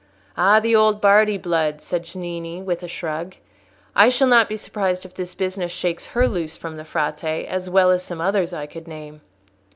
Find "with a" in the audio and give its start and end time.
2.59-2.87